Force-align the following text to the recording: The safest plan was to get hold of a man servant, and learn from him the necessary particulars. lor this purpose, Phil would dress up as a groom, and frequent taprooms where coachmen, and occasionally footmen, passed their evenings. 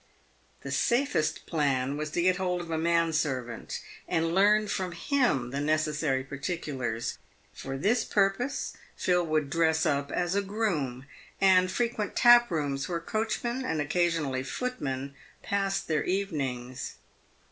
The 0.61 0.71
safest 0.71 1.45
plan 1.45 1.95
was 1.95 2.09
to 2.09 2.23
get 2.23 2.37
hold 2.37 2.61
of 2.61 2.71
a 2.71 2.77
man 2.79 3.13
servant, 3.13 3.81
and 4.07 4.33
learn 4.33 4.67
from 4.67 4.93
him 4.93 5.51
the 5.51 5.59
necessary 5.61 6.23
particulars. 6.23 7.19
lor 7.63 7.77
this 7.77 8.03
purpose, 8.03 8.73
Phil 8.97 9.23
would 9.23 9.51
dress 9.51 9.85
up 9.85 10.11
as 10.11 10.33
a 10.33 10.41
groom, 10.41 11.05
and 11.39 11.69
frequent 11.71 12.15
taprooms 12.15 12.89
where 12.89 12.99
coachmen, 12.99 13.63
and 13.63 13.79
occasionally 13.79 14.41
footmen, 14.41 15.13
passed 15.43 15.87
their 15.87 16.03
evenings. 16.03 16.95